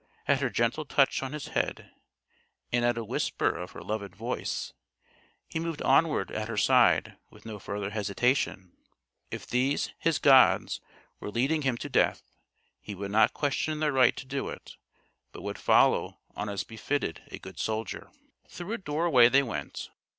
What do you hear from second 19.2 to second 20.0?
they went.